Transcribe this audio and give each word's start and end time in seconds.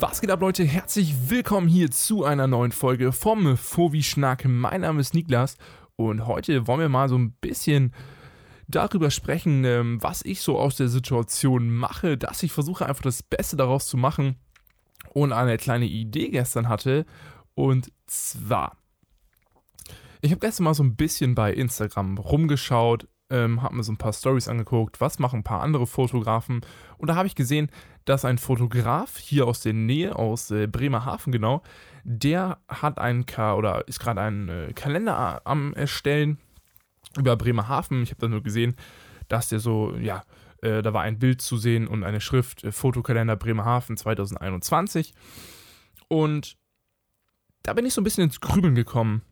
Was 0.00 0.22
geht 0.22 0.30
ab, 0.30 0.40
Leute? 0.40 0.64
Herzlich 0.64 1.28
willkommen 1.28 1.68
hier 1.68 1.90
zu 1.90 2.24
einer 2.24 2.46
neuen 2.46 2.72
Folge 2.72 3.12
vom 3.12 3.58
Fovi 3.58 4.02
Schnack. 4.02 4.46
Mein 4.46 4.80
Name 4.80 4.98
ist 4.98 5.12
Niklas 5.12 5.58
und 5.96 6.26
heute 6.26 6.66
wollen 6.66 6.80
wir 6.80 6.88
mal 6.88 7.10
so 7.10 7.18
ein 7.18 7.32
bisschen 7.32 7.92
darüber 8.66 9.10
sprechen, 9.10 9.62
ähm, 9.66 10.02
was 10.02 10.24
ich 10.24 10.40
so 10.40 10.58
aus 10.58 10.76
der 10.76 10.88
Situation 10.88 11.68
mache, 11.68 12.16
dass 12.16 12.42
ich 12.42 12.50
versuche 12.50 12.86
einfach 12.86 13.02
das 13.02 13.22
Beste 13.22 13.58
daraus 13.58 13.88
zu 13.88 13.98
machen 13.98 14.36
und 15.12 15.34
eine 15.34 15.58
kleine 15.58 15.84
Idee 15.84 16.30
gestern 16.30 16.70
hatte. 16.70 17.04
Und 17.54 17.92
zwar, 18.06 18.78
ich 20.22 20.30
habe 20.30 20.40
gestern 20.40 20.64
mal 20.64 20.72
so 20.72 20.82
ein 20.82 20.96
bisschen 20.96 21.34
bei 21.34 21.52
Instagram 21.52 22.16
rumgeschaut, 22.16 23.06
ähm, 23.30 23.62
habe 23.62 23.76
mir 23.76 23.82
so 23.82 23.92
ein 23.92 23.98
paar 23.98 24.12
Stories 24.12 24.48
angeguckt, 24.48 25.00
was 25.00 25.18
machen 25.18 25.40
ein 25.40 25.44
paar 25.44 25.62
andere 25.62 25.86
Fotografen 25.86 26.60
und 26.98 27.08
da 27.08 27.14
habe 27.16 27.26
ich 27.26 27.34
gesehen, 27.34 27.70
dass 28.04 28.24
ein 28.24 28.38
Fotograf 28.38 29.18
hier 29.18 29.46
aus 29.46 29.60
der 29.60 29.72
Nähe, 29.72 30.16
aus 30.16 30.50
äh, 30.50 30.66
Bremerhaven 30.66 31.32
genau, 31.32 31.62
der 32.04 32.58
hat 32.68 32.98
einen 32.98 33.26
Ka 33.26 33.54
oder 33.54 33.86
ist 33.88 34.00
gerade 34.00 34.20
einen 34.20 34.48
äh, 34.48 34.72
Kalender 34.74 35.42
am 35.44 35.74
erstellen 35.74 36.38
über 37.16 37.36
Bremerhaven. 37.36 38.02
Ich 38.02 38.10
habe 38.10 38.20
da 38.20 38.28
nur 38.28 38.42
gesehen, 38.42 38.76
dass 39.28 39.48
der 39.48 39.60
so, 39.60 39.94
ja, 39.96 40.22
äh, 40.62 40.82
da 40.82 40.92
war 40.92 41.02
ein 41.02 41.18
Bild 41.18 41.40
zu 41.42 41.56
sehen 41.56 41.86
und 41.86 42.04
eine 42.04 42.20
Schrift, 42.20 42.64
äh, 42.64 42.72
Fotokalender 42.72 43.36
Bremerhaven 43.36 43.96
2021. 43.96 45.14
Und 46.08 46.56
da 47.62 47.72
bin 47.74 47.86
ich 47.86 47.94
so 47.94 48.00
ein 48.00 48.04
bisschen 48.04 48.24
ins 48.24 48.40
Grübeln 48.40 48.74
gekommen. 48.74 49.22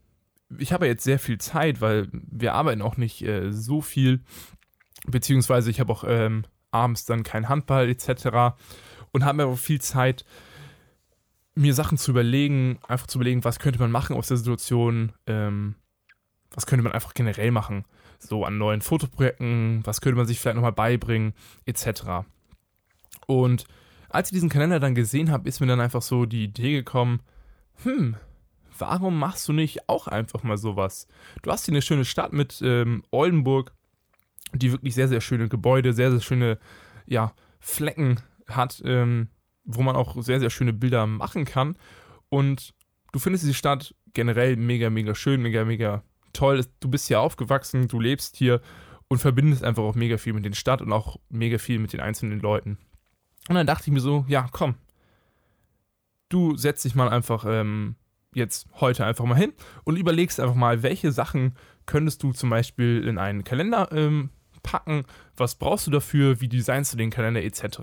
Ich 0.57 0.73
habe 0.73 0.87
jetzt 0.87 1.03
sehr 1.03 1.19
viel 1.19 1.37
Zeit, 1.37 1.81
weil 1.81 2.07
wir 2.11 2.53
arbeiten 2.53 2.81
auch 2.81 2.97
nicht 2.97 3.21
äh, 3.21 3.51
so 3.51 3.81
viel. 3.81 4.21
Beziehungsweise 5.05 5.69
ich 5.69 5.79
habe 5.79 5.93
auch 5.93 6.03
ähm, 6.07 6.43
abends 6.71 7.05
dann 7.05 7.23
kein 7.23 7.49
Handball 7.49 7.89
etc. 7.89 8.55
Und 9.11 9.25
habe 9.25 9.43
aber 9.43 9.57
viel 9.57 9.81
Zeit, 9.81 10.25
mir 11.55 11.73
Sachen 11.73 11.97
zu 11.97 12.11
überlegen, 12.11 12.79
einfach 12.87 13.07
zu 13.07 13.17
überlegen, 13.17 13.43
was 13.43 13.59
könnte 13.59 13.79
man 13.79 13.91
machen 13.91 14.15
aus 14.15 14.27
der 14.27 14.37
Situation, 14.37 15.11
ähm, 15.27 15.75
was 16.51 16.65
könnte 16.65 16.83
man 16.83 16.93
einfach 16.93 17.13
generell 17.13 17.51
machen, 17.51 17.85
so 18.17 18.45
an 18.45 18.57
neuen 18.57 18.81
Fotoprojekten, 18.81 19.81
was 19.83 20.01
könnte 20.01 20.17
man 20.17 20.25
sich 20.25 20.39
vielleicht 20.39 20.55
nochmal 20.55 20.71
beibringen, 20.71 21.33
etc. 21.65 22.25
Und 23.27 23.65
als 24.09 24.29
ich 24.29 24.35
diesen 24.35 24.49
Kalender 24.49 24.79
dann 24.79 24.95
gesehen 24.95 25.31
habe, 25.31 25.47
ist 25.47 25.59
mir 25.59 25.67
dann 25.67 25.81
einfach 25.81 26.01
so 26.01 26.25
die 26.25 26.45
Idee 26.45 26.73
gekommen, 26.73 27.21
hm, 27.83 28.15
warum 28.79 29.17
machst 29.17 29.47
du 29.47 29.53
nicht 29.53 29.87
auch 29.89 30.07
einfach 30.07 30.43
mal 30.43 30.57
sowas? 30.57 31.07
Du 31.41 31.51
hast 31.51 31.65
hier 31.65 31.73
eine 31.73 31.81
schöne 31.81 32.05
Stadt 32.05 32.33
mit 32.33 32.61
ähm, 32.63 33.03
Oldenburg, 33.11 33.73
die 34.53 34.71
wirklich 34.71 34.95
sehr, 34.95 35.07
sehr 35.07 35.21
schöne 35.21 35.49
Gebäude, 35.49 35.93
sehr, 35.93 36.11
sehr 36.11 36.21
schöne, 36.21 36.57
ja, 37.05 37.33
Flecken 37.59 38.21
hat, 38.47 38.81
ähm, 38.85 39.29
wo 39.65 39.81
man 39.81 39.95
auch 39.95 40.21
sehr, 40.21 40.39
sehr 40.39 40.49
schöne 40.49 40.73
Bilder 40.73 41.05
machen 41.05 41.45
kann. 41.45 41.75
Und 42.29 42.73
du 43.11 43.19
findest 43.19 43.47
die 43.47 43.53
Stadt 43.53 43.93
generell 44.13 44.55
mega, 44.55 44.89
mega 44.89 45.13
schön, 45.13 45.41
mega, 45.41 45.65
mega 45.65 46.03
toll. 46.33 46.65
Du 46.79 46.89
bist 46.89 47.07
hier 47.07 47.19
aufgewachsen, 47.19 47.87
du 47.87 47.99
lebst 47.99 48.37
hier 48.37 48.61
und 49.07 49.19
verbindest 49.19 49.63
einfach 49.63 49.83
auch 49.83 49.95
mega 49.95 50.17
viel 50.17 50.33
mit 50.33 50.45
der 50.45 50.53
Stadt 50.53 50.81
und 50.81 50.93
auch 50.93 51.17
mega 51.29 51.57
viel 51.57 51.79
mit 51.79 51.93
den 51.93 51.99
einzelnen 51.99 52.39
Leuten. 52.39 52.77
Und 53.49 53.55
dann 53.55 53.67
dachte 53.67 53.85
ich 53.87 53.93
mir 53.93 53.99
so, 53.99 54.25
ja, 54.27 54.47
komm, 54.51 54.75
du 56.29 56.55
setzt 56.55 56.85
dich 56.85 56.95
mal 56.95 57.09
einfach 57.09 57.45
ähm, 57.47 57.95
jetzt 58.33 58.67
heute 58.79 59.05
einfach 59.05 59.25
mal 59.25 59.35
hin 59.35 59.53
und 59.83 59.97
überlegst 59.97 60.39
einfach 60.39 60.55
mal, 60.55 60.83
welche 60.83 61.11
Sachen 61.11 61.55
könntest 61.85 62.21
du 62.23 62.31
zum 62.31 62.49
Beispiel 62.49 63.05
in 63.07 63.17
einen 63.17 63.43
Kalender 63.43 63.89
ähm, 63.91 64.29
packen, 64.61 65.05
was 65.35 65.55
brauchst 65.55 65.87
du 65.87 65.91
dafür, 65.91 66.41
wie 66.41 66.47
designst 66.47 66.93
du 66.93 66.97
den 66.97 67.09
Kalender 67.09 67.43
etc. 67.43 67.81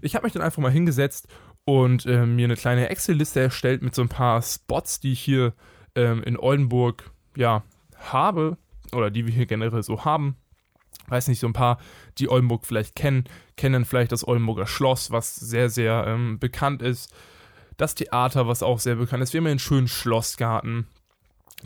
Ich 0.00 0.14
habe 0.14 0.26
mich 0.26 0.32
dann 0.32 0.42
einfach 0.42 0.62
mal 0.62 0.70
hingesetzt 0.70 1.28
und 1.64 2.06
äh, 2.06 2.26
mir 2.26 2.44
eine 2.44 2.56
kleine 2.56 2.88
Excel-Liste 2.88 3.40
erstellt 3.40 3.82
mit 3.82 3.94
so 3.94 4.02
ein 4.02 4.08
paar 4.08 4.42
Spots, 4.42 5.00
die 5.00 5.12
ich 5.12 5.20
hier 5.20 5.54
ähm, 5.94 6.22
in 6.22 6.38
Oldenburg 6.38 7.10
ja, 7.36 7.62
habe 7.96 8.58
oder 8.92 9.10
die 9.10 9.26
wir 9.26 9.32
hier 9.32 9.46
generell 9.46 9.82
so 9.82 10.04
haben. 10.04 10.36
Weiß 11.08 11.28
nicht, 11.28 11.40
so 11.40 11.46
ein 11.46 11.52
paar, 11.52 11.78
die 12.18 12.28
Oldenburg 12.28 12.64
vielleicht 12.64 12.94
kennen, 12.94 13.24
kennen 13.56 13.84
vielleicht 13.84 14.12
das 14.12 14.26
Oldenburger 14.26 14.66
Schloss, 14.66 15.10
was 15.10 15.34
sehr, 15.34 15.68
sehr 15.68 16.04
ähm, 16.06 16.38
bekannt 16.38 16.82
ist. 16.82 17.12
Das 17.76 17.94
Theater, 17.94 18.46
was 18.46 18.62
auch 18.62 18.78
sehr 18.78 18.96
bekannt 18.96 19.22
ist. 19.22 19.32
Wir 19.32 19.40
haben 19.40 19.46
einen 19.46 19.58
schönen 19.58 19.88
Schlossgarten. 19.88 20.86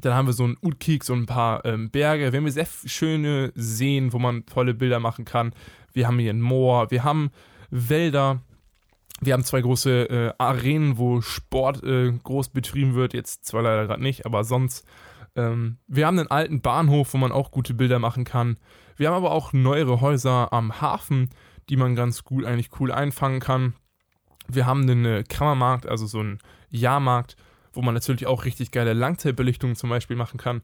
Dann 0.00 0.14
haben 0.14 0.26
wir 0.26 0.32
so 0.32 0.44
einen 0.44 0.58
Utkik, 0.60 1.04
so 1.04 1.14
ein 1.14 1.26
paar 1.26 1.64
ähm, 1.64 1.90
Berge. 1.90 2.32
Wir 2.32 2.38
haben 2.38 2.44
hier 2.44 2.52
sehr 2.52 2.68
schöne 2.84 3.52
Seen, 3.54 4.12
wo 4.12 4.18
man 4.18 4.44
tolle 4.46 4.74
Bilder 4.74 5.00
machen 5.00 5.24
kann. 5.24 5.54
Wir 5.92 6.06
haben 6.06 6.18
hier 6.18 6.32
ein 6.32 6.42
Moor. 6.42 6.90
Wir 6.90 7.04
haben 7.04 7.30
Wälder. 7.70 8.42
Wir 9.20 9.32
haben 9.32 9.44
zwei 9.44 9.62
große 9.62 10.10
äh, 10.10 10.32
Arenen, 10.36 10.98
wo 10.98 11.22
Sport 11.22 11.82
äh, 11.82 12.12
groß 12.12 12.50
betrieben 12.50 12.94
wird. 12.94 13.14
Jetzt 13.14 13.46
zwar 13.46 13.62
leider 13.62 13.86
gerade 13.86 14.02
nicht, 14.02 14.26
aber 14.26 14.44
sonst. 14.44 14.84
Ähm, 15.34 15.78
wir 15.86 16.06
haben 16.06 16.18
einen 16.18 16.30
alten 16.30 16.60
Bahnhof, 16.60 17.14
wo 17.14 17.18
man 17.18 17.32
auch 17.32 17.50
gute 17.50 17.74
Bilder 17.74 17.98
machen 17.98 18.24
kann. 18.24 18.58
Wir 18.96 19.08
haben 19.08 19.16
aber 19.16 19.30
auch 19.30 19.52
neuere 19.52 20.00
Häuser 20.00 20.52
am 20.52 20.80
Hafen, 20.80 21.30
die 21.68 21.76
man 21.76 21.94
ganz 21.94 22.24
gut 22.24 22.44
eigentlich 22.44 22.70
cool 22.80 22.92
einfangen 22.92 23.40
kann. 23.40 23.74
Wir 24.48 24.66
haben 24.66 24.88
einen 24.88 25.24
Kammermarkt, 25.24 25.86
also 25.86 26.06
so 26.06 26.20
einen 26.20 26.38
Jahrmarkt, 26.70 27.36
wo 27.72 27.82
man 27.82 27.94
natürlich 27.94 28.26
auch 28.26 28.44
richtig 28.44 28.70
geile 28.70 28.92
Langzeitbelichtungen 28.92 29.76
zum 29.76 29.90
Beispiel 29.90 30.16
machen 30.16 30.38
kann. 30.38 30.62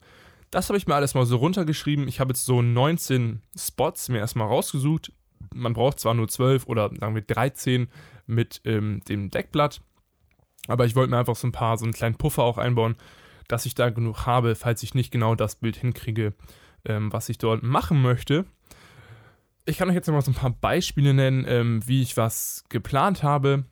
Das 0.50 0.68
habe 0.68 0.76
ich 0.76 0.86
mir 0.86 0.94
alles 0.94 1.14
mal 1.14 1.24
so 1.24 1.36
runtergeschrieben. 1.36 2.08
Ich 2.08 2.20
habe 2.20 2.30
jetzt 2.30 2.44
so 2.44 2.60
19 2.60 3.40
Spots 3.56 4.08
mir 4.08 4.18
erstmal 4.18 4.48
rausgesucht. 4.48 5.12
Man 5.52 5.72
braucht 5.72 5.98
zwar 5.98 6.14
nur 6.14 6.28
12 6.28 6.66
oder 6.66 6.90
sagen 6.98 7.14
wir 7.14 7.22
13 7.22 7.88
mit 8.26 8.60
ähm, 8.64 9.00
dem 9.08 9.30
Deckblatt, 9.30 9.80
aber 10.68 10.86
ich 10.86 10.94
wollte 10.94 11.10
mir 11.10 11.18
einfach 11.18 11.36
so 11.36 11.46
ein 11.48 11.52
paar, 11.52 11.76
so 11.78 11.84
einen 11.84 11.92
kleinen 11.92 12.16
Puffer 12.16 12.42
auch 12.42 12.58
einbauen, 12.58 12.96
dass 13.48 13.66
ich 13.66 13.74
da 13.74 13.90
genug 13.90 14.26
habe, 14.26 14.54
falls 14.54 14.82
ich 14.82 14.94
nicht 14.94 15.10
genau 15.10 15.34
das 15.34 15.56
Bild 15.56 15.76
hinkriege, 15.76 16.34
ähm, 16.84 17.12
was 17.12 17.28
ich 17.28 17.38
dort 17.38 17.62
machen 17.62 18.00
möchte. 18.00 18.44
Ich 19.64 19.78
kann 19.78 19.88
euch 19.88 19.94
jetzt 19.94 20.08
noch 20.08 20.14
mal 20.14 20.22
so 20.22 20.32
ein 20.32 20.36
paar 20.36 20.50
Beispiele 20.50 21.14
nennen, 21.14 21.44
ähm, 21.46 21.86
wie 21.86 22.02
ich 22.02 22.16
was 22.16 22.64
geplant 22.68 23.22
habe. 23.22 23.64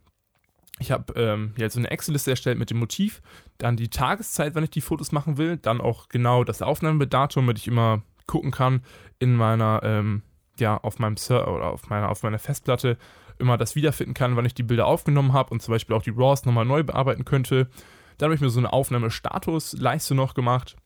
Ich 0.78 0.92
habe 0.92 1.12
ähm, 1.14 1.52
jetzt 1.56 1.74
so 1.74 1.80
eine 1.80 1.90
Excel-Liste 1.90 2.30
erstellt 2.30 2.58
mit 2.58 2.70
dem 2.70 2.78
Motiv, 2.78 3.20
dann 3.58 3.76
die 3.76 3.88
Tageszeit, 3.88 4.54
wann 4.54 4.64
ich 4.64 4.70
die 4.70 4.80
Fotos 4.80 5.12
machen 5.12 5.36
will, 5.36 5.56
dann 5.56 5.80
auch 5.80 6.08
genau 6.08 6.44
das 6.44 6.62
Aufnahmedatum, 6.62 7.44
damit 7.44 7.58
ich 7.58 7.66
immer 7.66 8.02
gucken 8.26 8.50
kann 8.50 8.82
in 9.18 9.34
meiner, 9.34 9.80
ähm, 9.82 10.22
ja, 10.58 10.76
auf 10.78 10.98
meinem 10.98 11.16
Server 11.16 11.54
oder 11.54 11.66
auf 11.66 11.90
meiner, 11.90 12.08
auf 12.08 12.22
meiner 12.22 12.38
Festplatte 12.38 12.96
immer 13.38 13.58
das 13.58 13.74
wiederfinden 13.74 14.14
kann, 14.14 14.36
wann 14.36 14.46
ich 14.46 14.54
die 14.54 14.62
Bilder 14.62 14.86
aufgenommen 14.86 15.32
habe 15.32 15.50
und 15.50 15.60
zum 15.60 15.72
Beispiel 15.72 15.96
auch 15.96 16.02
die 16.02 16.14
RAWs 16.16 16.44
nochmal 16.44 16.64
neu 16.64 16.82
bearbeiten 16.84 17.24
könnte. 17.24 17.68
Dann 18.16 18.28
habe 18.28 18.34
ich 18.34 18.40
mir 18.40 18.50
so 18.50 18.60
eine 18.60 18.72
Aufnahmestatus-Leiste 18.72 20.14
noch 20.14 20.34
gemacht, 20.34 20.76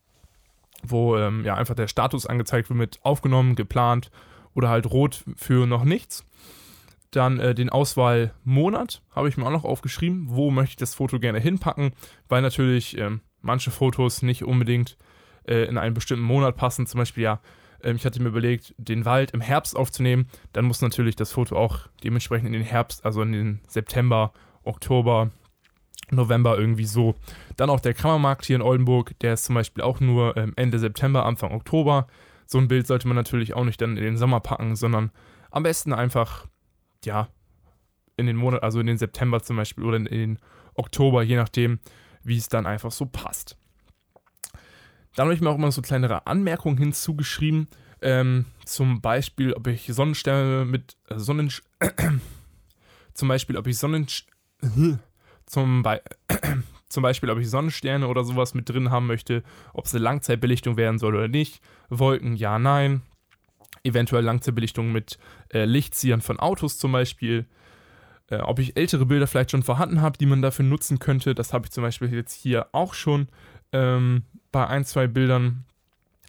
wo 0.83 1.17
ähm, 1.17 1.45
ja 1.45 1.55
einfach 1.55 1.75
der 1.75 1.89
Status 1.89 2.27
angezeigt 2.27 2.71
wird 2.71 2.79
mit 2.79 3.01
aufgenommen, 3.03 3.55
geplant 3.55 4.11
oder 4.55 4.69
halt 4.69 4.91
rot 4.91 5.25
für 5.37 5.67
noch 5.67 5.85
nichts. 5.85 6.25
Dann 7.11 7.39
äh, 7.39 7.55
den 7.55 7.71
Auswahlmonat 7.71 9.03
habe 9.15 9.29
ich 9.29 9.37
mir 9.37 9.47
auch 9.47 9.51
noch 9.51 9.65
aufgeschrieben. 9.65 10.27
Wo 10.29 10.51
möchte 10.51 10.73
ich 10.73 10.77
das 10.77 10.95
Foto 10.95 11.21
gerne 11.21 11.39
hinpacken? 11.39 11.93
Weil 12.29 12.43
natürlich 12.43 12.99
ähm, 12.99 13.21
manche 13.41 13.71
Fotos 13.71 14.23
nicht 14.23 14.43
unbedingt 14.43 14.97
äh, 15.47 15.65
in 15.67 15.79
einen 15.79 15.95
bestimmten 15.95 16.25
Monat 16.25 16.57
passen. 16.57 16.87
Zum 16.87 16.99
Beispiel, 16.99 17.23
ja, 17.23 17.41
äh, 17.83 17.93
ich 17.93 18.05
hatte 18.05 18.21
mir 18.21 18.31
überlegt, 18.31 18.75
den 18.79 19.05
Wald 19.05 19.31
im 19.31 19.41
Herbst 19.41 19.77
aufzunehmen. 19.77 20.27
Dann 20.53 20.65
muss 20.65 20.83
natürlich 20.83 21.15
das 21.15 21.31
Foto 21.31 21.57
auch 21.57 21.87
dementsprechend 22.03 22.49
in 22.49 22.53
den 22.53 22.63
Herbst, 22.63 23.05
also 23.05 23.23
in 23.23 23.33
den 23.33 23.61
September, 23.69 24.33
Oktober, 24.65 25.31
November 26.11 26.59
irgendwie 26.59 26.85
so. 26.85 27.15
Dann 27.57 27.71
auch 27.71 27.81
der 27.81 27.95
Kammermarkt 27.95 28.45
hier 28.45 28.57
in 28.57 28.63
Oldenburg, 28.63 29.19
der 29.21 29.35
ist 29.35 29.45
zum 29.45 29.55
Beispiel 29.55 29.85
auch 29.85 30.01
nur 30.01 30.37
ähm, 30.37 30.53
Ende 30.57 30.79
September, 30.79 31.25
Anfang 31.25 31.53
Oktober. 31.53 32.07
So 32.47 32.59
ein 32.59 32.69
Bild 32.69 32.87
sollte 32.87 33.09
man 33.09 33.17
natürlich 33.17 33.55
auch 33.55 33.65
nicht 33.65 33.81
dann 33.81 33.97
in 33.97 34.05
den 34.05 34.17
Sommer 34.17 34.41
packen, 34.41 34.77
sondern 34.77 35.11
am 35.51 35.63
besten 35.63 35.93
einfach 35.93 36.47
ja, 37.05 37.29
in 38.17 38.27
den 38.27 38.37
Monat, 38.37 38.63
also 38.63 38.81
in 38.81 38.87
den 38.87 38.99
September 38.99 39.43
zum 39.43 39.57
Beispiel 39.57 39.85
oder 39.85 39.97
in 39.97 40.05
den 40.05 40.39
Oktober, 40.75 41.23
je 41.23 41.37
nachdem, 41.37 41.79
wie 42.23 42.37
es 42.37 42.49
dann 42.49 42.67
einfach 42.67 42.93
so 42.93 43.07
passt. 43.07 43.57
Dann 45.15 45.27
habe 45.27 45.35
ich 45.35 45.41
mir 45.41 45.51
auch 45.51 45.57
immer 45.57 45.71
so 45.71 45.83
kleinere 45.83 46.27
Anmerkungen 46.27 46.79
hinzugeschrieben. 46.79 47.69
Ähm, 48.03 48.47
zum 48.65 49.01
Beispiel, 49.01 49.53
ob 49.53 49.67
ich 49.67 49.87
Sonnensterne 49.87 50.65
mit 50.65 50.97
äh, 51.09 51.19
Sonnen 51.19 51.53
zum 53.15 53.29
Beispiel, 53.29 53.57
ob 53.57 53.67
ich 53.67 53.79
Sonnen 53.79 54.07
zum, 55.47 55.83
Be 55.83 56.03
zum 56.89 57.03
Beispiel, 57.03 57.31
ob 57.31 57.39
ich 57.39 57.51
Sonnensterne 57.51 58.09
oder 58.09 58.25
sowas 58.25 58.55
mit 58.55 58.69
drin 58.69 58.91
haben 58.91 59.07
möchte, 59.07 59.43
ob 59.73 59.87
es 59.87 59.95
eine 59.95 60.05
Langzeitbelichtung 60.05 60.77
werden 60.77 60.99
soll 60.99 61.15
oder 61.15 61.29
nicht. 61.29 61.61
Wolken, 61.89 62.37
ja, 62.37 62.59
nein 62.59 63.03
eventuell 63.85 64.25
Langzeitbelichtung 64.25 64.91
mit 64.91 65.19
äh, 65.53 65.65
Lichtziehern 65.67 66.23
von 66.23 66.41
Autos 66.41 66.79
zum 66.79 66.91
Beispiel. 66.93 67.47
Äh, 68.31 68.39
ob 68.39 68.59
ich 68.59 68.77
ältere 68.77 69.07
Bilder 69.07 69.27
vielleicht 69.27 69.51
schon 69.51 69.63
vorhanden 69.63 70.01
habe, 70.01 70.19
die 70.19 70.27
man 70.27 70.43
dafür 70.43 70.65
nutzen 70.65 70.99
könnte, 70.99 71.35
das 71.35 71.53
habe 71.53 71.67
ich 71.67 71.73
zum 71.73 71.85
Beispiel 71.85 72.13
jetzt 72.13 72.33
hier 72.33 72.69
auch 72.73 72.95
schon 72.95 73.29
ähm, 73.73 74.23
bei 74.51 74.67
ein, 74.67 74.85
zwei 74.85 75.07
Bildern 75.07 75.65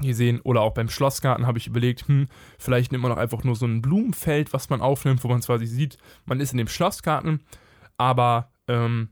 gesehen. 0.01 0.41
Oder 0.41 0.61
auch 0.61 0.73
beim 0.73 0.89
Schlossgarten 0.89 1.47
habe 1.47 1.57
ich 1.57 1.67
überlegt, 1.67 2.07
hm, 2.07 2.27
vielleicht 2.59 2.91
nimmt 2.91 3.03
man 3.03 3.13
auch 3.13 3.17
einfach 3.17 3.45
nur 3.45 3.55
so 3.55 3.65
ein 3.65 3.81
Blumenfeld, 3.81 4.51
was 4.51 4.69
man 4.69 4.81
aufnimmt, 4.81 5.23
wo 5.23 5.29
man 5.29 5.39
quasi 5.39 5.65
sieht, 5.65 5.97
man 6.25 6.41
ist 6.41 6.51
in 6.51 6.57
dem 6.57 6.67
Schlossgarten, 6.67 7.41
aber 7.97 8.51
ähm, 8.67 9.09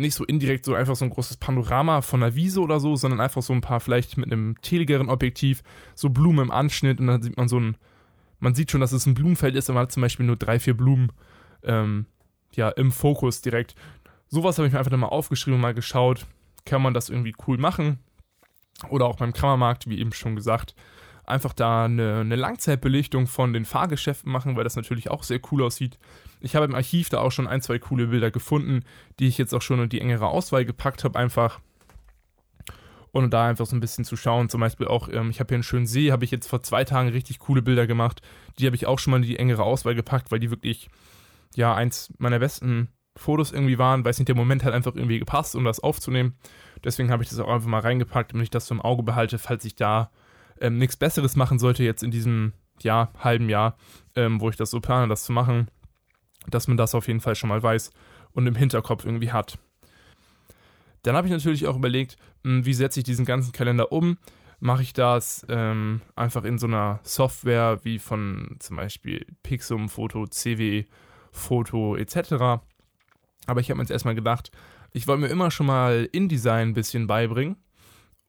nicht 0.00 0.14
so 0.14 0.24
indirekt 0.24 0.64
so 0.64 0.74
einfach 0.74 0.96
so 0.96 1.04
ein 1.04 1.10
großes 1.10 1.36
Panorama 1.36 2.00
von 2.02 2.22
einer 2.22 2.34
Wiese 2.34 2.60
oder 2.60 2.80
so, 2.80 2.96
sondern 2.96 3.20
einfach 3.20 3.42
so 3.42 3.52
ein 3.52 3.60
paar 3.60 3.80
vielleicht 3.80 4.16
mit 4.16 4.32
einem 4.32 4.60
teligeren 4.62 5.08
Objektiv, 5.08 5.62
so 5.94 6.10
Blumen 6.10 6.46
im 6.46 6.50
Anschnitt 6.50 7.00
und 7.00 7.06
dann 7.06 7.22
sieht 7.22 7.36
man 7.36 7.48
so 7.48 7.58
ein, 7.58 7.76
man 8.38 8.54
sieht 8.54 8.70
schon, 8.70 8.80
dass 8.80 8.92
es 8.92 9.06
ein 9.06 9.14
Blumenfeld 9.14 9.54
ist, 9.54 9.68
aber 9.68 9.74
man 9.74 9.82
hat 9.84 9.92
zum 9.92 10.00
Beispiel 10.00 10.26
nur 10.26 10.36
drei, 10.36 10.58
vier 10.58 10.76
Blumen 10.76 11.12
ähm, 11.62 12.06
ja, 12.54 12.70
im 12.70 12.90
Fokus 12.90 13.42
direkt. 13.42 13.74
Sowas 14.28 14.58
habe 14.58 14.66
ich 14.66 14.72
mir 14.72 14.78
einfach 14.78 14.96
mal 14.96 15.06
aufgeschrieben 15.06 15.56
und 15.56 15.60
mal 15.60 15.74
geschaut, 15.74 16.26
kann 16.64 16.82
man 16.82 16.94
das 16.94 17.10
irgendwie 17.10 17.34
cool 17.46 17.58
machen. 17.58 17.98
Oder 18.88 19.06
auch 19.06 19.16
beim 19.16 19.32
Kammermarkt, 19.32 19.88
wie 19.88 19.98
eben 19.98 20.12
schon 20.12 20.36
gesagt, 20.36 20.74
einfach 21.26 21.52
da 21.52 21.84
eine, 21.84 22.20
eine 22.20 22.36
Langzeitbelichtung 22.36 23.26
von 23.26 23.52
den 23.52 23.64
Fahrgeschäften 23.64 24.30
machen, 24.30 24.56
weil 24.56 24.64
das 24.64 24.76
natürlich 24.76 25.10
auch 25.10 25.22
sehr 25.22 25.40
cool 25.50 25.62
aussieht. 25.62 25.98
Ich 26.40 26.56
habe 26.56 26.66
im 26.66 26.74
Archiv 26.74 27.08
da 27.08 27.18
auch 27.18 27.32
schon 27.32 27.46
ein, 27.46 27.60
zwei 27.60 27.78
coole 27.78 28.08
Bilder 28.08 28.30
gefunden, 28.30 28.84
die 29.18 29.28
ich 29.28 29.38
jetzt 29.38 29.54
auch 29.54 29.62
schon 29.62 29.80
in 29.80 29.88
die 29.88 30.00
engere 30.00 30.26
Auswahl 30.26 30.64
gepackt 30.64 31.04
habe, 31.04 31.18
einfach. 31.18 31.60
Und 33.12 33.30
da 33.32 33.48
einfach 33.48 33.66
so 33.66 33.74
ein 33.74 33.80
bisschen 33.80 34.04
zu 34.04 34.16
schauen. 34.16 34.48
Zum 34.48 34.60
Beispiel 34.60 34.86
auch, 34.86 35.08
ähm, 35.08 35.30
ich 35.30 35.40
habe 35.40 35.48
hier 35.48 35.56
einen 35.56 35.64
schönen 35.64 35.86
See, 35.86 36.12
habe 36.12 36.24
ich 36.24 36.30
jetzt 36.30 36.46
vor 36.46 36.62
zwei 36.62 36.84
Tagen 36.84 37.08
richtig 37.08 37.40
coole 37.40 37.60
Bilder 37.60 37.88
gemacht. 37.88 38.22
Die 38.58 38.66
habe 38.66 38.76
ich 38.76 38.86
auch 38.86 39.00
schon 39.00 39.10
mal 39.10 39.16
in 39.16 39.24
die 39.24 39.36
engere 39.36 39.64
Auswahl 39.64 39.96
gepackt, 39.96 40.30
weil 40.30 40.38
die 40.38 40.50
wirklich, 40.50 40.88
ja, 41.56 41.74
eins 41.74 42.12
meiner 42.18 42.38
besten 42.38 42.88
Fotos 43.16 43.50
irgendwie 43.50 43.78
waren, 43.78 44.04
weil 44.04 44.12
es 44.12 44.18
nicht 44.18 44.28
der 44.28 44.36
Moment 44.36 44.62
hat 44.62 44.72
einfach 44.72 44.94
irgendwie 44.94 45.18
gepasst, 45.18 45.56
um 45.56 45.64
das 45.64 45.80
aufzunehmen. 45.80 46.36
Deswegen 46.84 47.10
habe 47.10 47.24
ich 47.24 47.28
das 47.28 47.40
auch 47.40 47.48
einfach 47.48 47.68
mal 47.68 47.80
reingepackt, 47.80 48.32
damit 48.32 48.44
ich 48.44 48.50
das 48.50 48.66
so 48.66 48.74
im 48.74 48.80
Auge 48.80 49.02
behalte, 49.02 49.38
falls 49.38 49.64
ich 49.64 49.74
da 49.74 50.10
ähm, 50.60 50.78
nichts 50.78 50.96
Besseres 50.96 51.36
machen 51.36 51.58
sollte 51.58 51.82
jetzt 51.82 52.02
in 52.02 52.10
diesem 52.10 52.52
Jahr, 52.82 53.12
halben 53.18 53.48
Jahr, 53.48 53.76
ähm, 54.14 54.40
wo 54.40 54.48
ich 54.50 54.56
das 54.56 54.70
so 54.70 54.80
plane, 54.80 55.08
das 55.08 55.24
zu 55.24 55.32
machen, 55.32 55.70
dass 56.48 56.68
man 56.68 56.76
das 56.76 56.94
auf 56.94 57.08
jeden 57.08 57.20
Fall 57.20 57.34
schon 57.34 57.48
mal 57.48 57.62
weiß 57.62 57.90
und 58.32 58.46
im 58.46 58.54
Hinterkopf 58.54 59.04
irgendwie 59.04 59.32
hat. 59.32 59.58
Dann 61.02 61.16
habe 61.16 61.26
ich 61.26 61.32
natürlich 61.32 61.66
auch 61.66 61.76
überlegt, 61.76 62.16
mh, 62.42 62.52
hm, 62.52 62.66
wie 62.66 62.74
setze 62.74 63.00
ich 63.00 63.04
diesen 63.04 63.24
ganzen 63.24 63.52
Kalender 63.52 63.92
um? 63.92 64.18
Mache 64.62 64.82
ich 64.82 64.92
das 64.92 65.46
ähm, 65.48 66.02
einfach 66.16 66.44
in 66.44 66.58
so 66.58 66.66
einer 66.66 67.00
Software 67.02 67.80
wie 67.82 67.98
von 67.98 68.56
zum 68.58 68.76
Beispiel 68.76 69.24
Pixum, 69.42 69.88
Foto, 69.88 70.26
CW, 70.26 70.84
Foto 71.32 71.96
etc. 71.96 72.60
Aber 73.46 73.60
ich 73.60 73.70
habe 73.70 73.76
mir 73.76 73.84
jetzt 73.84 73.90
erstmal 73.90 74.14
gedacht, 74.14 74.50
ich 74.92 75.06
wollte 75.06 75.22
mir 75.22 75.28
immer 75.28 75.50
schon 75.50 75.66
mal 75.66 76.08
InDesign 76.12 76.68
ein 76.68 76.74
bisschen 76.74 77.06
beibringen 77.06 77.56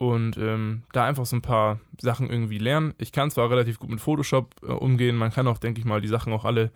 und 0.01 0.36
ähm, 0.38 0.81
da 0.94 1.06
einfach 1.06 1.27
so 1.27 1.36
ein 1.36 1.44
paar 1.44 1.80
Sachen 2.01 2.27
irgendwie 2.27 2.57
lernen. 2.57 2.95
Ich 2.98 3.12
kann 3.12 3.30
zwar 3.30 3.51
relativ 3.51 3.77
gut 3.77 3.92
mit 3.92 4.01
Photoshop 4.01 4.56
äh, 4.63 4.71
umgehen, 4.71 5.15
man 5.15 5.31
kann 5.31 5.48
auch, 5.48 5.59
denke 5.59 5.80
ich 5.80 5.86
mal, 5.86 6.01
die 6.01 6.07
Sachen 6.07 6.33
auch 6.33 6.44
alle, 6.44 6.71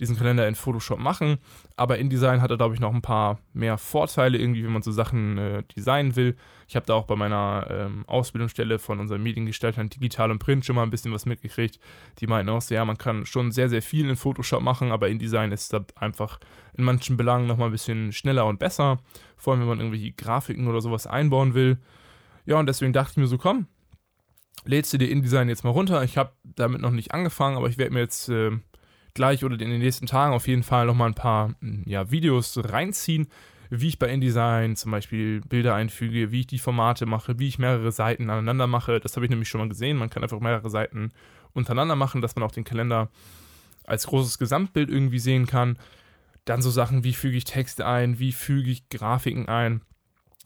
diesen 0.00 0.16
Kalender 0.16 0.48
in 0.48 0.56
Photoshop 0.56 0.98
machen, 0.98 1.38
aber 1.76 1.98
InDesign 1.98 2.42
hat 2.42 2.50
er, 2.50 2.56
glaube 2.56 2.74
ich, 2.74 2.80
noch 2.80 2.92
ein 2.92 3.00
paar 3.00 3.38
mehr 3.52 3.78
Vorteile 3.78 4.38
irgendwie, 4.38 4.64
wenn 4.64 4.72
man 4.72 4.82
so 4.82 4.90
Sachen 4.90 5.38
äh, 5.38 5.62
designen 5.76 6.16
will. 6.16 6.34
Ich 6.66 6.74
habe 6.74 6.84
da 6.84 6.94
auch 6.94 7.04
bei 7.04 7.14
meiner 7.14 7.68
ähm, 7.70 8.02
Ausbildungsstelle 8.08 8.80
von 8.80 8.98
unseren 8.98 9.22
Mediengestaltern 9.22 9.90
Digital 9.90 10.32
und 10.32 10.40
Print 10.40 10.66
schon 10.66 10.74
mal 10.74 10.82
ein 10.82 10.90
bisschen 10.90 11.12
was 11.12 11.26
mitgekriegt. 11.26 11.78
Die 12.18 12.26
meinten 12.26 12.50
auch 12.50 12.60
so, 12.60 12.74
ja, 12.74 12.84
man 12.84 12.98
kann 12.98 13.24
schon 13.24 13.52
sehr, 13.52 13.68
sehr 13.68 13.82
viel 13.82 14.10
in 14.10 14.16
Photoshop 14.16 14.62
machen, 14.62 14.90
aber 14.90 15.08
InDesign 15.08 15.52
ist 15.52 15.72
da 15.72 15.84
einfach 15.94 16.40
in 16.76 16.82
manchen 16.82 17.16
Belangen 17.16 17.46
nochmal 17.46 17.68
ein 17.68 17.72
bisschen 17.72 18.12
schneller 18.12 18.46
und 18.46 18.58
besser, 18.58 18.98
vor 19.36 19.52
allem 19.52 19.60
wenn 19.60 19.68
man 19.68 19.78
irgendwelche 19.78 20.10
Grafiken 20.10 20.66
oder 20.66 20.80
sowas 20.80 21.06
einbauen 21.06 21.54
will. 21.54 21.78
Ja, 22.46 22.58
und 22.58 22.66
deswegen 22.66 22.92
dachte 22.92 23.12
ich 23.12 23.16
mir 23.16 23.26
so, 23.26 23.38
komm, 23.38 23.66
lädst 24.64 24.92
du 24.92 24.98
dir 24.98 25.10
InDesign 25.10 25.48
jetzt 25.48 25.64
mal 25.64 25.70
runter. 25.70 26.02
Ich 26.04 26.16
habe 26.16 26.32
damit 26.42 26.80
noch 26.80 26.90
nicht 26.90 27.12
angefangen, 27.12 27.56
aber 27.56 27.68
ich 27.68 27.78
werde 27.78 27.94
mir 27.94 28.00
jetzt 28.00 28.28
äh, 28.28 28.50
gleich 29.14 29.44
oder 29.44 29.54
in 29.54 29.70
den 29.70 29.80
nächsten 29.80 30.06
Tagen 30.06 30.34
auf 30.34 30.48
jeden 30.48 30.62
Fall 30.62 30.86
nochmal 30.86 31.08
ein 31.08 31.14
paar 31.14 31.54
hm, 31.60 31.84
ja, 31.86 32.10
Videos 32.10 32.58
reinziehen, 32.62 33.28
wie 33.70 33.88
ich 33.88 33.98
bei 33.98 34.08
InDesign 34.08 34.76
zum 34.76 34.90
Beispiel 34.90 35.40
Bilder 35.40 35.74
einfüge, 35.74 36.30
wie 36.30 36.40
ich 36.40 36.46
die 36.46 36.58
Formate 36.58 37.06
mache, 37.06 37.38
wie 37.38 37.48
ich 37.48 37.58
mehrere 37.58 37.92
Seiten 37.92 38.30
aneinander 38.30 38.66
mache. 38.66 39.00
Das 39.00 39.16
habe 39.16 39.26
ich 39.26 39.30
nämlich 39.30 39.48
schon 39.48 39.60
mal 39.60 39.68
gesehen. 39.68 39.96
Man 39.96 40.10
kann 40.10 40.22
einfach 40.22 40.40
mehrere 40.40 40.70
Seiten 40.70 41.12
untereinander 41.52 41.96
machen, 41.96 42.20
dass 42.20 42.36
man 42.36 42.42
auch 42.42 42.52
den 42.52 42.64
Kalender 42.64 43.10
als 43.84 44.06
großes 44.06 44.38
Gesamtbild 44.38 44.90
irgendwie 44.90 45.18
sehen 45.18 45.46
kann. 45.46 45.78
Dann 46.44 46.62
so 46.62 46.70
Sachen, 46.70 47.04
wie 47.04 47.14
füge 47.14 47.36
ich 47.36 47.44
Texte 47.44 47.86
ein, 47.86 48.18
wie 48.18 48.32
füge 48.32 48.70
ich 48.70 48.88
Grafiken 48.90 49.48
ein 49.48 49.80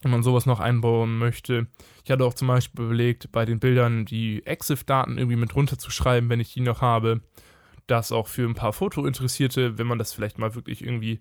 wenn 0.03 0.11
man 0.11 0.23
sowas 0.23 0.47
noch 0.47 0.61
einbauen 0.61 1.19
möchte. 1.19 1.67
Ich 2.05 2.11
hatte 2.11 2.25
auch 2.25 2.35
zum 2.35 2.49
Beispiel 2.49 2.85
überlegt, 2.85 3.33
bei 3.33 3.45
den 3.45 3.59
Bildern 3.59 4.05
die 4.05 4.45
EXIF-Daten 4.47 5.19
irgendwie 5.19 5.37
mit 5.37 5.55
runterzuschreiben, 5.55 6.29
wenn 6.31 6.41
ich 6.41 6.53
die 6.53 6.61
noch 6.61 6.81
habe. 6.81 7.21
Das 7.87 8.13
auch 8.13 8.29
für 8.29 8.47
ein 8.47 8.55
paar 8.55 8.73
Fotointeressierte, 8.73 9.79
wenn 9.79 9.87
man 9.87 9.99
das 9.99 10.13
vielleicht 10.13 10.39
mal 10.39 10.55
wirklich 10.55 10.85
irgendwie 10.85 11.19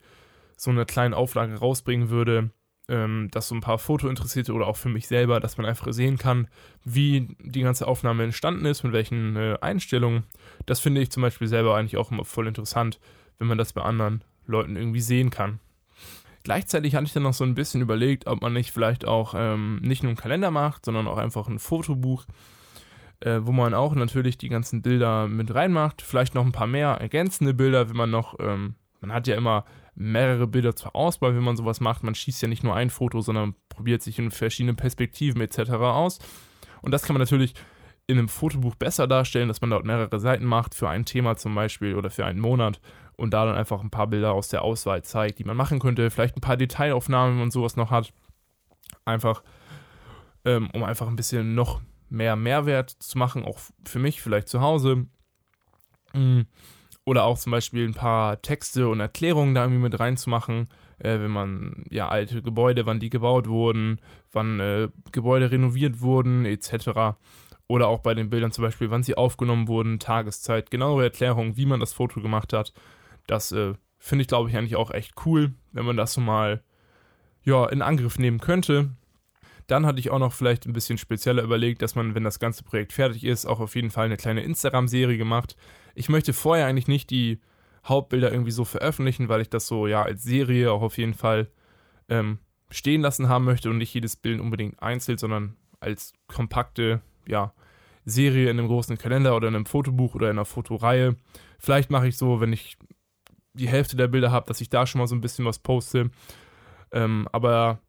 so 0.58 0.72
eine 0.72 0.86
kleine 0.86 1.16
Auflage 1.16 1.56
rausbringen 1.56 2.10
würde, 2.10 2.52
ähm, 2.90 3.30
dass 3.32 3.48
so 3.48 3.56
ein 3.56 3.62
paar 3.62 3.80
Fotointeressierte 3.80 4.54
oder 4.54 4.68
auch 4.68 4.78
für 4.78 4.90
mich 4.90 5.08
selber, 5.08 5.40
dass 5.40 5.58
man 5.58 5.66
einfach 5.66 5.92
sehen 5.92 6.18
kann, 6.18 6.48
wie 6.84 7.36
die 7.40 7.62
ganze 7.62 7.88
Aufnahme 7.88 8.24
entstanden 8.24 8.66
ist, 8.66 8.84
mit 8.84 8.94
welchen 8.94 9.36
äh, 9.36 9.58
Einstellungen. 9.62 10.24
Das 10.66 10.80
finde 10.80 11.02
ich 11.02 11.12
zum 11.12 11.22
Beispiel 11.22 11.48
selber 11.48 11.76
eigentlich 11.76 11.98
auch 11.98 12.12
immer 12.12 12.26
voll 12.26 12.48
interessant, 12.48 13.00
wenn 13.40 13.48
man 13.48 13.58
das 13.58 13.74
bei 13.74 13.82
anderen 13.82 14.24
Leuten 14.46 14.76
irgendwie 14.76 15.02
sehen 15.02 15.30
kann. 15.30 15.60
Gleichzeitig 16.48 16.96
hatte 16.96 17.04
ich 17.04 17.12
dann 17.12 17.24
noch 17.24 17.34
so 17.34 17.44
ein 17.44 17.56
bisschen 17.56 17.82
überlegt, 17.82 18.26
ob 18.26 18.42
man 18.42 18.54
nicht 18.54 18.72
vielleicht 18.72 19.06
auch 19.06 19.34
ähm, 19.36 19.82
nicht 19.82 20.02
nur 20.02 20.12
einen 20.12 20.18
Kalender 20.18 20.50
macht, 20.50 20.86
sondern 20.86 21.06
auch 21.06 21.18
einfach 21.18 21.50
ein 21.50 21.60
Fotobuch, 21.60 22.24
äh, 23.20 23.40
wo 23.42 23.52
man 23.52 23.74
auch 23.74 23.96
natürlich 23.96 24.38
die 24.38 24.48
ganzen 24.48 24.82
Bilder 24.82 25.28
mit 25.28 25.54
reinmacht. 25.54 26.02
Vielleicht 26.02 26.36
noch 26.36 26.46
ein 26.46 26.54
paar 26.54 26.66
mehr 26.66 26.92
ergänzende 27.02 27.54
Bilder, 27.54 27.90
wenn 27.90 27.98
man 27.98 28.12
noch, 28.12 28.40
ähm, 28.40 28.76
man 29.02 29.12
hat 29.12 29.28
ja 29.28 29.36
immer 29.36 29.66
mehrere 29.94 30.48
Bilder 30.48 30.74
zur 30.74 30.96
Auswahl, 30.96 31.36
wenn 31.36 31.44
man 31.44 31.58
sowas 31.58 31.82
macht. 31.82 32.04
Man 32.04 32.16
schießt 32.16 32.42
ja 32.42 32.48
nicht 32.48 32.64
nur 32.64 32.78
ein 32.78 32.92
Foto, 32.92 33.20
sondern 33.20 33.54
probiert 33.68 34.02
sich 34.02 34.18
in 34.18 34.32
verschiedenen 34.32 34.78
Perspektiven 34.78 35.42
etc. 35.42 35.72
aus. 35.72 36.20
Und 36.82 36.92
das 36.92 37.04
kann 37.04 37.16
man 37.16 37.20
natürlich 37.20 37.56
in 38.08 38.18
einem 38.18 38.30
Fotobuch 38.30 38.76
besser 38.76 39.06
darstellen, 39.06 39.50
dass 39.50 39.60
man 39.60 39.70
dort 39.70 39.86
mehrere 39.86 40.20
Seiten 40.20 40.46
macht 40.46 40.74
für 40.74 40.90
ein 40.90 41.06
Thema 41.06 41.36
zum 41.36 41.54
Beispiel 41.54 41.96
oder 41.96 42.10
für 42.10 42.26
einen 42.26 42.40
Monat 42.40 42.80
und 43.18 43.34
da 43.34 43.46
dann 43.46 43.56
einfach 43.56 43.82
ein 43.84 43.90
paar 43.90 44.08
Bilder 44.08 44.32
aus 44.32 44.48
der 44.48 44.62
Auswahl 44.62 45.04
zeigt, 45.04 45.40
die 45.40 45.44
man 45.44 45.58
machen 45.58 45.80
könnte. 45.80 46.10
Vielleicht 46.10 46.38
ein 46.38 46.42
paar 46.42 46.56
Detailaufnahmen, 46.56 47.38
man 47.38 47.52
sowas 47.52 47.76
noch 47.76 47.92
hat. 47.92 48.14
Einfach, 49.04 49.44
ähm, 50.46 50.70
um 50.74 50.84
einfach 50.84 51.08
ein 51.08 51.18
bisschen 51.18 51.54
noch 51.54 51.82
mehr 52.10 52.38
Mehrwert 52.38 52.90
zu 52.92 53.18
machen, 53.18 53.44
auch 53.44 53.60
für 53.86 54.00
mich, 54.00 54.22
vielleicht 54.22 54.48
zu 54.48 54.62
Hause. 54.62 55.08
Mm. 56.14 56.42
Oder 57.04 57.24
auch 57.24 57.38
zum 57.38 57.52
Beispiel 57.52 57.88
ein 57.88 57.94
paar 57.94 58.42
Texte 58.42 58.88
und 58.88 59.00
Erklärungen 59.00 59.56
da 59.56 59.64
irgendwie 59.64 59.82
mit 59.82 60.00
reinzumachen, 60.00 60.68
äh, 61.00 61.20
wenn 61.20 61.32
man 61.32 61.86
ja 61.90 62.10
alte 62.10 62.42
Gebäude, 62.42 62.86
wann 62.86 63.00
die 63.00 63.10
gebaut 63.10 63.48
wurden, 63.48 64.00
wann 64.32 64.60
äh, 64.60 64.90
Gebäude 65.12 65.52
renoviert 65.52 66.02
wurden, 66.02 66.46
etc. 66.46 67.18
Oder 67.68 67.88
auch 67.88 68.00
bei 68.00 68.14
den 68.14 68.30
Bildern 68.30 68.52
zum 68.52 68.64
Beispiel, 68.64 68.92
wann 68.92 69.04
sie 69.04 69.18
aufgenommen 69.18 69.68
wurden, 69.68 70.00
Tageszeit, 70.00 70.72
genauere 70.72 71.04
Erklärungen, 71.04 71.58
wie 71.58 71.66
man 71.66 71.80
das 71.80 71.94
Foto 71.94 72.22
gemacht 72.22 72.54
hat. 72.54 72.74
Das 73.28 73.52
äh, 73.52 73.74
finde 74.00 74.22
ich, 74.22 74.28
glaube 74.28 74.50
ich, 74.50 74.58
eigentlich 74.58 74.78
auch 74.78 74.92
echt 74.92 75.14
cool, 75.26 75.54
wenn 75.74 75.86
man 75.86 75.98
das 75.98 76.14
so 76.14 76.22
mal 76.22 76.64
ja, 77.44 77.66
in 77.68 77.82
Angriff 77.82 78.20
nehmen 78.20 78.40
könnte. 78.40 78.92
Dann 79.68 79.86
hatte 79.86 80.00
ich 80.00 80.12
auch 80.12 80.20
noch 80.20 80.32
vielleicht 80.32 80.66
ein 80.66 80.74
bisschen 80.74 80.98
spezieller 80.98 81.44
überlegt, 81.44 81.82
dass 81.82 81.96
man, 81.96 82.16
wenn 82.16 82.24
das 82.24 82.40
ganze 82.40 82.64
Projekt 82.64 82.94
fertig 82.94 83.26
ist, 83.26 83.46
auch 83.46 83.60
auf 83.60 83.76
jeden 83.76 83.92
Fall 83.92 84.06
eine 84.06 84.16
kleine 84.16 84.44
Instagram-Serie 84.44 85.18
gemacht. 85.18 85.58
Ich 85.94 86.08
möchte 86.08 86.32
vorher 86.32 86.68
eigentlich 86.68 86.88
nicht 86.88 87.10
die 87.10 87.42
Hauptbilder 87.86 88.32
irgendwie 88.32 88.52
so 88.52 88.64
veröffentlichen, 88.66 89.28
weil 89.28 89.42
ich 89.42 89.50
das 89.50 89.68
so 89.68 89.88
ja 89.88 90.04
als 90.04 90.24
Serie 90.24 90.72
auch 90.72 90.82
auf 90.82 90.98
jeden 90.98 91.14
Fall 91.14 91.50
ähm, 92.08 92.40
stehen 92.70 93.02
lassen 93.02 93.30
haben 93.30 93.46
möchte 93.46 93.70
und 93.70 93.78
nicht 93.78 93.94
jedes 93.94 94.16
Bild 94.16 94.40
unbedingt 94.40 94.82
einzeln, 94.82 95.18
sondern 95.18 95.56
als 95.80 96.14
kompakte 96.28 97.02
ja, 97.28 97.54
Serie 98.06 98.50
in 98.50 98.58
einem 98.58 98.68
großen 98.68 98.98
Kalender 98.98 99.36
oder 99.36 99.50
in 99.50 99.56
einem 99.56 99.66
Fotobuch 99.66 100.16
oder 100.16 100.28
in 100.30 100.38
einer 100.38 100.46
Fotoreihe. 100.46 101.16
Vielleicht 101.60 101.90
mache 101.90 102.08
ich 102.08 102.18
so, 102.18 102.40
wenn 102.40 102.54
ich 102.54 102.78
die 103.54 103.68
Hälfte 103.68 103.98
der 103.98 104.08
Bilder 104.08 104.32
habe, 104.32 104.48
dass 104.48 104.62
ich 104.62 104.70
da 104.70 104.86
schon 104.86 105.00
mal 105.00 105.08
so 105.08 105.16
ein 105.16 105.22
bisschen 105.22 105.46
was 105.46 105.60
poste. 105.60 106.12
Ähm, 106.92 107.28
aber 107.32 107.82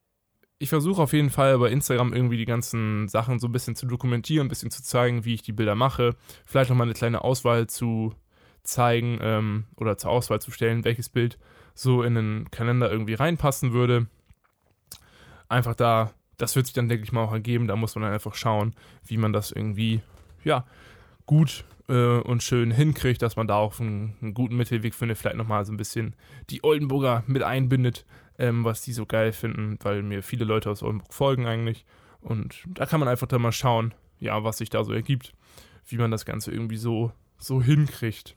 ich 0.59 0.71
versuche 0.71 1.03
auf 1.03 1.13
jeden 1.13 1.31
Fall 1.31 1.59
bei 1.59 1.71
Instagram 1.71 2.13
irgendwie 2.13 2.37
die 2.37 2.45
ganzen 2.45 3.07
Sachen 3.07 3.39
so 3.39 3.47
ein 3.47 3.53
bisschen 3.53 3.77
zu 3.77 3.87
dokumentieren, 3.87 4.47
ein 4.47 4.49
bisschen 4.49 4.71
zu 4.71 4.83
zeigen, 4.83 5.25
wie 5.25 5.35
ich 5.35 5.43
die 5.43 5.53
Bilder 5.53 5.77
mache. 5.77 6.17
Vielleicht 6.45 6.71
nochmal 6.71 6.87
eine 6.87 6.95
kleine 6.95 7.23
Auswahl 7.23 7.69
zu 7.69 8.15
zeigen 8.65 9.19
ähm, 9.23 9.65
oder 9.77 9.97
zur 9.97 10.11
Auswahl 10.11 10.41
zu 10.41 10.51
stellen, 10.51 10.85
welches 10.85 11.09
Bild 11.09 11.39
so 11.75 12.03
in 12.03 12.17
den 12.17 12.51
Kalender 12.51 12.91
irgendwie 12.91 13.15
reinpassen 13.15 13.73
würde. 13.73 14.09
Einfach 15.49 15.77
da, 15.77 16.13
das 16.39 16.57
wird 16.57 16.67
sich 16.67 16.73
dann, 16.73 16.89
denke 16.89 17.05
ich 17.05 17.13
mal, 17.13 17.25
auch 17.25 17.33
ergeben. 17.33 17.67
Da 17.67 17.77
muss 17.77 17.95
man 17.95 18.03
dann 18.03 18.13
einfach 18.13 18.35
schauen, 18.35 18.75
wie 19.05 19.17
man 19.17 19.33
das 19.33 19.51
irgendwie, 19.51 20.01
ja, 20.45 20.65
gut 21.27 21.65
äh, 21.89 22.19
und 22.19 22.43
schön 22.43 22.71
hinkriegt, 22.71 23.21
dass 23.23 23.37
man 23.37 23.47
da 23.47 23.57
auch 23.57 23.79
einen, 23.81 24.17
einen 24.23 24.35
guten 24.35 24.57
Mittelweg 24.57 24.95
findet, 24.95 25.19
vielleicht 25.19 25.37
nochmal 25.37 25.65
so 25.65 25.73
ein 25.73 25.77
bisschen 25.77 26.15
die 26.49 26.65
Oldenburger 26.65 27.25
mit 27.27 27.43
einbindet, 27.43 28.07
ähm, 28.39 28.65
was 28.65 28.83
die 28.83 28.93
so 28.93 29.05
geil 29.05 29.33
finden, 29.33 29.79
weil 29.83 30.03
mir 30.03 30.23
viele 30.23 30.45
Leute 30.45 30.71
aus 30.71 30.83
Oldenburg 30.83 31.13
folgen 31.13 31.47
eigentlich. 31.47 31.85
Und 32.21 32.65
da 32.67 32.87
kann 32.87 33.01
man 33.01 33.09
einfach 33.09 33.27
dann 33.27 33.43
mal 33.43 33.53
schauen, 33.53 33.95
ja, 34.21 34.43
was 34.45 34.59
sich 34.59 34.71
da 34.71 34.85
so 34.85 34.93
ergibt, 34.93 35.35
wie 35.87 35.99
man 35.99 36.11
das 36.11 36.25
Ganze 36.25 36.51
irgendwie 36.51 36.77
so, 36.77 37.13
so 37.37 37.63
hinkriegt. 37.63 38.37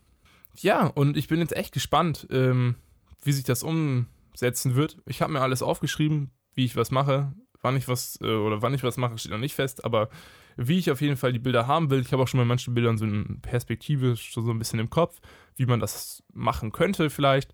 Ja, 0.57 0.87
und 0.87 1.17
ich 1.17 1.27
bin 1.27 1.39
jetzt 1.39 1.55
echt 1.55 1.73
gespannt, 1.73 2.27
ähm, 2.29 2.75
wie 3.23 3.31
sich 3.31 3.43
das 3.43 3.63
um, 3.63 4.07
setzen 4.35 4.75
wird. 4.75 4.97
Ich 5.05 5.21
habe 5.21 5.33
mir 5.33 5.41
alles 5.41 5.61
aufgeschrieben, 5.61 6.31
wie 6.53 6.65
ich 6.65 6.75
was 6.75 6.91
mache. 6.91 7.33
Wann 7.61 7.77
ich 7.77 7.87
was 7.87 8.19
äh, 8.21 8.25
oder 8.25 8.61
wann 8.61 8.73
ich 8.73 8.83
was 8.83 8.97
mache, 8.97 9.17
steht 9.17 9.31
noch 9.31 9.37
nicht 9.37 9.55
fest, 9.55 9.85
aber 9.85 10.09
wie 10.57 10.79
ich 10.79 10.91
auf 10.91 11.01
jeden 11.01 11.17
Fall 11.17 11.33
die 11.33 11.39
Bilder 11.39 11.67
haben 11.67 11.89
will. 11.89 12.01
Ich 12.01 12.11
habe 12.11 12.23
auch 12.23 12.27
schon 12.27 12.39
bei 12.39 12.45
manchen 12.45 12.73
Bildern 12.73 12.97
so 12.97 13.05
eine 13.05 13.23
Perspektive 13.41 14.15
so 14.15 14.41
ein 14.49 14.59
bisschen 14.59 14.79
im 14.79 14.89
Kopf, 14.89 15.19
wie 15.55 15.65
man 15.65 15.79
das 15.79 16.23
machen 16.33 16.71
könnte 16.71 17.09
vielleicht. 17.09 17.53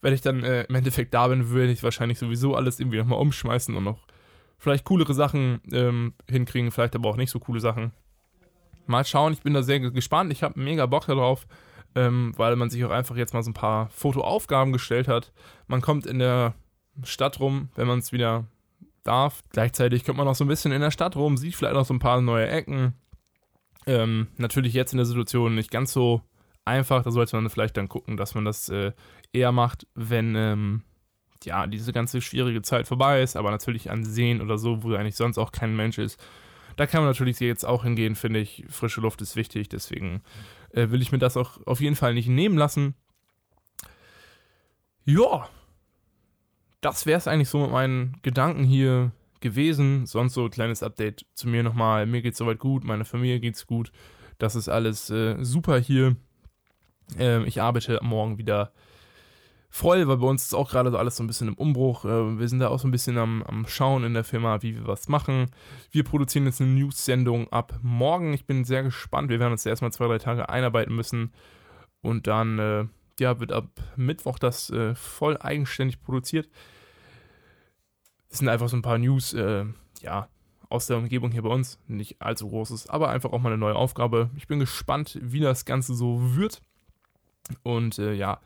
Wenn 0.00 0.12
ich 0.12 0.20
dann 0.20 0.44
äh, 0.44 0.64
im 0.64 0.74
Endeffekt 0.74 1.14
da 1.14 1.28
bin, 1.28 1.48
würde 1.48 1.72
ich 1.72 1.82
wahrscheinlich 1.82 2.18
sowieso 2.18 2.54
alles 2.54 2.78
irgendwie 2.80 2.98
nochmal 2.98 3.18
umschmeißen 3.18 3.74
und 3.74 3.84
noch 3.84 4.06
vielleicht 4.58 4.84
coolere 4.84 5.14
Sachen 5.14 5.60
ähm, 5.72 6.14
hinkriegen, 6.28 6.70
vielleicht 6.70 6.94
aber 6.94 7.08
auch 7.08 7.16
nicht 7.16 7.30
so 7.30 7.38
coole 7.38 7.60
Sachen. 7.60 7.92
Mal 8.86 9.04
schauen, 9.04 9.32
ich 9.32 9.42
bin 9.42 9.54
da 9.54 9.62
sehr 9.62 9.80
gespannt. 9.80 10.32
Ich 10.32 10.42
habe 10.42 10.60
mega 10.60 10.86
Bock 10.86 11.06
darauf, 11.06 11.46
ähm, 11.94 12.32
weil 12.36 12.56
man 12.56 12.70
sich 12.70 12.84
auch 12.84 12.90
einfach 12.90 13.16
jetzt 13.16 13.34
mal 13.34 13.42
so 13.42 13.50
ein 13.50 13.54
paar 13.54 13.88
Fotoaufgaben 13.90 14.72
gestellt 14.72 15.08
hat. 15.08 15.32
Man 15.66 15.80
kommt 15.80 16.06
in 16.06 16.20
der 16.20 16.54
Stadt 17.02 17.40
rum, 17.40 17.70
wenn 17.74 17.88
man 17.88 17.98
es 17.98 18.12
wieder 18.12 18.44
darf. 19.06 19.42
Gleichzeitig 19.50 20.04
kommt 20.04 20.18
man 20.18 20.28
auch 20.28 20.34
so 20.34 20.44
ein 20.44 20.48
bisschen 20.48 20.72
in 20.72 20.80
der 20.80 20.90
Stadt 20.90 21.16
rum, 21.16 21.36
sieht 21.36 21.54
vielleicht 21.54 21.76
auch 21.76 21.84
so 21.84 21.94
ein 21.94 21.98
paar 21.98 22.20
neue 22.20 22.48
Ecken. 22.48 22.94
Ähm, 23.86 24.28
natürlich 24.36 24.74
jetzt 24.74 24.92
in 24.92 24.98
der 24.98 25.06
Situation 25.06 25.54
nicht 25.54 25.70
ganz 25.70 25.92
so 25.92 26.22
einfach. 26.64 27.02
Da 27.02 27.10
sollte 27.10 27.36
man 27.36 27.48
vielleicht 27.50 27.76
dann 27.76 27.88
gucken, 27.88 28.16
dass 28.16 28.34
man 28.34 28.44
das 28.44 28.68
äh, 28.68 28.92
eher 29.32 29.52
macht, 29.52 29.86
wenn 29.94 30.34
ähm, 30.34 30.82
ja 31.44 31.66
diese 31.66 31.92
ganze 31.92 32.20
schwierige 32.20 32.62
Zeit 32.62 32.88
vorbei 32.88 33.22
ist. 33.22 33.36
Aber 33.36 33.50
natürlich 33.50 33.90
an 33.90 34.04
Seen 34.04 34.40
oder 34.40 34.58
so, 34.58 34.82
wo 34.82 34.94
eigentlich 34.94 35.16
sonst 35.16 35.38
auch 35.38 35.52
kein 35.52 35.76
Mensch 35.76 35.98
ist. 35.98 36.22
Da 36.76 36.86
kann 36.86 37.00
man 37.00 37.10
natürlich 37.10 37.40
jetzt 37.40 37.64
auch 37.64 37.84
hingehen, 37.84 38.16
finde 38.16 38.40
ich. 38.40 38.64
Frische 38.68 39.00
Luft 39.00 39.22
ist 39.22 39.34
wichtig, 39.36 39.68
deswegen 39.68 40.22
äh, 40.72 40.90
will 40.90 41.00
ich 41.00 41.12
mir 41.12 41.18
das 41.18 41.36
auch 41.36 41.58
auf 41.66 41.80
jeden 41.80 41.96
Fall 41.96 42.12
nicht 42.12 42.28
nehmen 42.28 42.58
lassen. 42.58 42.94
Ja, 45.04 45.48
das 46.80 47.06
wäre 47.06 47.18
es 47.18 47.28
eigentlich 47.28 47.48
so 47.48 47.60
mit 47.60 47.70
meinen 47.70 48.16
Gedanken 48.22 48.64
hier 48.64 49.12
gewesen. 49.40 50.06
Sonst 50.06 50.34
so 50.34 50.44
ein 50.44 50.50
kleines 50.50 50.82
Update 50.82 51.26
zu 51.34 51.48
mir 51.48 51.62
nochmal. 51.62 52.06
Mir 52.06 52.22
geht's 52.22 52.38
soweit 52.38 52.58
gut, 52.58 52.84
meiner 52.84 53.04
Familie 53.04 53.40
geht's 53.40 53.66
gut. 53.66 53.92
Das 54.38 54.54
ist 54.54 54.68
alles 54.68 55.10
äh, 55.10 55.36
super 55.42 55.78
hier. 55.78 56.16
Ähm, 57.18 57.44
ich 57.46 57.62
arbeite 57.62 58.00
morgen 58.02 58.38
wieder 58.38 58.72
voll, 59.68 60.08
weil 60.08 60.16
bei 60.16 60.26
uns 60.26 60.44
ist 60.44 60.54
auch 60.54 60.70
gerade 60.70 60.90
so 60.90 60.98
alles 60.98 61.16
so 61.16 61.22
ein 61.22 61.26
bisschen 61.26 61.48
im 61.48 61.54
Umbruch. 61.54 62.04
Äh, 62.04 62.38
wir 62.38 62.48
sind 62.48 62.60
da 62.60 62.68
auch 62.68 62.78
so 62.78 62.88
ein 62.88 62.92
bisschen 62.92 63.18
am, 63.18 63.42
am 63.42 63.66
Schauen 63.66 64.04
in 64.04 64.14
der 64.14 64.24
Firma, 64.24 64.62
wie 64.62 64.76
wir 64.76 64.86
was 64.86 65.08
machen. 65.08 65.46
Wir 65.90 66.04
produzieren 66.04 66.46
jetzt 66.46 66.60
eine 66.60 66.70
News-Sendung 66.70 67.52
ab 67.52 67.78
morgen. 67.82 68.32
Ich 68.32 68.46
bin 68.46 68.64
sehr 68.64 68.82
gespannt. 68.82 69.28
Wir 69.28 69.40
werden 69.40 69.52
uns 69.52 69.66
erstmal 69.66 69.92
zwei, 69.92 70.06
drei 70.06 70.18
Tage 70.18 70.48
einarbeiten 70.48 70.94
müssen. 70.94 71.32
Und 72.02 72.26
dann 72.26 72.58
äh, 72.58 72.84
ja, 73.20 73.40
wird 73.40 73.52
ab 73.52 73.66
Mittwoch 73.96 74.38
das 74.38 74.70
äh, 74.70 74.94
voll 74.94 75.36
eigenständig 75.38 76.00
produziert. 76.00 76.48
Es 78.28 78.38
sind 78.38 78.48
einfach 78.48 78.68
so 78.68 78.76
ein 78.76 78.82
paar 78.82 78.98
News, 78.98 79.32
äh, 79.34 79.64
ja, 80.02 80.28
aus 80.68 80.86
der 80.86 80.98
Umgebung 80.98 81.30
hier 81.30 81.42
bei 81.42 81.48
uns. 81.48 81.78
Nicht 81.86 82.20
allzu 82.20 82.48
großes, 82.48 82.88
aber 82.88 83.08
einfach 83.08 83.32
auch 83.32 83.40
mal 83.40 83.50
eine 83.50 83.58
neue 83.58 83.76
Aufgabe. 83.76 84.30
Ich 84.36 84.46
bin 84.46 84.58
gespannt, 84.58 85.18
wie 85.22 85.40
das 85.40 85.64
Ganze 85.64 85.94
so 85.94 86.36
wird. 86.36 86.60
Und 87.62 87.98
äh, 87.98 88.12
ja, 88.14 88.40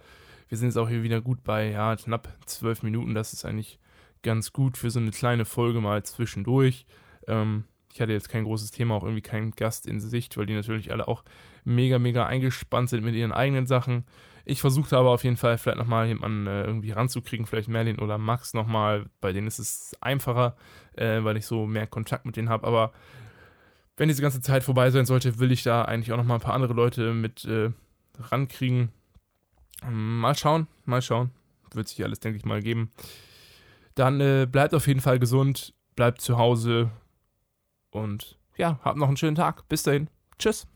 wir 0.49 0.59
sind 0.59 0.69
jetzt 0.69 0.77
auch 0.77 0.89
hier 0.89 1.03
wieder 1.03 1.21
gut 1.21 1.43
bei 1.43 1.71
ja, 1.71 1.97
knapp 1.97 2.29
zwölf 2.47 2.83
Minuten. 2.83 3.15
Das 3.15 3.33
ist 3.33 3.45
eigentlich 3.45 3.79
ganz 4.23 4.53
gut 4.53 4.77
für 4.77 4.91
so 4.91 5.01
eine 5.01 5.13
kleine 5.13 5.45
Folge 5.45 5.81
mal 5.81 6.03
zwischendurch. 6.03 6.87
Ähm, 7.27 7.65
ich 7.93 8.01
hatte 8.01 8.13
jetzt 8.13 8.29
kein 8.29 8.45
großes 8.45 8.71
Thema, 8.71 8.95
auch 8.95 9.03
irgendwie 9.03 9.23
keinen 9.23 9.53
Gast 9.53 9.87
in 9.87 10.01
Sicht, 10.01 10.37
weil 10.37 10.47
die 10.47 10.55
natürlich 10.55 10.93
alle 10.93 11.09
auch 11.09 11.25
mega, 11.65 11.99
mega 11.99 12.27
eingespannt 12.27 12.91
sind 12.91 13.05
mit 13.05 13.15
ihren 13.15 13.33
eigenen 13.33 13.67
Sachen. 13.67 14.05
Ich 14.45 14.61
versuchte 14.61 14.97
aber 14.97 15.11
auf 15.11 15.25
jeden 15.25 15.37
Fall 15.37 15.59
vielleicht 15.59 15.79
nochmal 15.79 16.07
jemanden 16.07 16.47
äh, 16.47 16.65
irgendwie 16.65 16.91
ranzukriegen, 16.93 17.47
vielleicht 17.47 17.69
Merlin 17.69 17.99
oder 17.99 18.19
Max 18.19 18.55
nochmal. 18.55 19.07
Bei 19.21 19.33
denen 19.33 19.47
ist 19.47 19.59
es 19.59 19.97
einfacher, 20.01 20.57
äh, 20.97 21.23
weil 21.23 21.37
ich 21.37 21.47
so 21.47 21.67
mehr 21.67 21.87
Kontakt 21.87 22.27
mit 22.27 22.37
denen 22.37 22.49
habe. 22.49 22.67
Aber 22.67 22.93
wenn 23.97 24.09
diese 24.09 24.23
ganze 24.23 24.41
Zeit 24.41 24.63
vorbei 24.65 24.91
sein 24.91 25.07
sollte, 25.07 25.39
will 25.39 25.53
ich 25.53 25.63
da 25.63 25.83
eigentlich 25.83 26.13
auch 26.13 26.17
nochmal 26.17 26.39
ein 26.39 26.43
paar 26.43 26.55
andere 26.55 26.73
Leute 26.73 27.13
mit 27.13 27.45
äh, 27.45 27.71
rankriegen. 28.19 28.93
Mal 29.89 30.35
schauen, 30.35 30.67
mal 30.85 31.03
schauen. 31.03 31.31
Wird 31.73 31.89
sich 31.89 32.03
alles, 32.03 32.21
denke 32.21 32.39
ich 32.39 32.45
mal, 32.45 32.63
geben. 32.63 32.91
Dann 33.95 34.21
äh, 34.21 34.47
bleibt 34.51 34.75
auf 34.75 34.87
jeden 34.87 35.01
Fall 35.01 35.19
gesund, 35.19 35.75
bleibt 35.97 36.21
zu 36.21 36.39
Hause 36.39 36.91
und 37.91 38.39
ja, 38.57 38.79
habt 38.83 38.99
noch 38.99 39.09
einen 39.09 39.17
schönen 39.17 39.37
Tag. 39.37 39.69
Bis 39.69 39.83
dahin. 39.83 40.09
Tschüss. 40.39 40.67